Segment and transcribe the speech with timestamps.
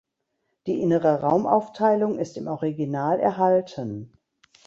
[0.65, 4.17] Die innere Raumaufteilung ist im Original erhalten.